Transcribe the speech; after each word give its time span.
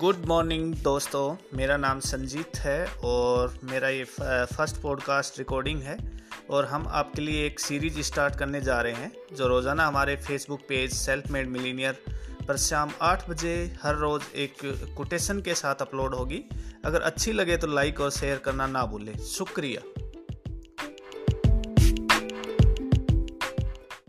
Good 0.00 0.24
morning 0.26 0.74
दोस्तों। 0.74 1.56
मेरा 1.56 1.76
नाम 1.76 2.00
संजीत 2.00 2.56
है 2.58 2.86
और 3.04 3.54
मेरा 3.64 3.88
ये 3.88 4.04
फ़र्स्ट 4.04 4.80
पॉडकास्ट 4.82 5.38
रिकॉर्डिंग 5.38 5.80
है 5.82 5.96
और 6.50 6.64
हम 6.64 6.86
आपके 6.88 7.22
लिए 7.22 7.46
एक 7.46 7.60
सीरीज़ 7.60 8.00
स्टार्ट 8.00 8.36
करने 8.36 8.60
जा 8.60 8.80
रहे 8.80 8.92
हैं, 8.92 9.10
जो 9.36 9.46
रोज़ाना 9.48 9.86
हमारे 9.86 10.16
Facebook 10.16 10.60
page 10.68 10.92
self 10.92 11.30
made 11.30 11.48
millionaire 11.48 11.98
पर 12.48 12.56
शाम 12.56 12.90
आठ 13.02 13.28
बजे 13.30 13.54
हर 13.82 13.96
रोज़ 13.96 14.24
एक 14.36 14.56
कोटेशन 14.96 15.40
के 15.40 15.54
साथ 15.54 15.82
अपलोड 15.82 16.14
होगी। 16.14 16.42
अगर 16.84 17.00
अच्छी 17.02 17.32
लगे 17.32 17.56
तो 17.56 17.66
लाइक 17.66 18.00
और 18.00 18.10
शेयर 18.10 18.38
करना 18.38 18.66
ना 18.66 18.84
भूलें। 18.86 19.16
शुक्रिया। 19.18 20.05